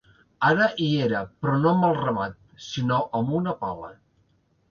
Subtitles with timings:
[0.45, 2.35] Ara hi era, però no amb el ramat,
[2.69, 3.93] sinó amb una pala.